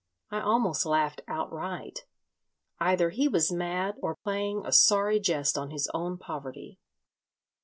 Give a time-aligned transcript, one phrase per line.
[0.31, 2.05] I almost laughed outright.
[2.79, 6.79] Either he was mad or playing a sorry jest on his own poverty.